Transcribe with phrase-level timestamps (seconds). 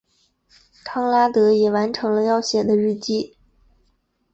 [0.83, 3.37] 康拉德也完成了要写的日记。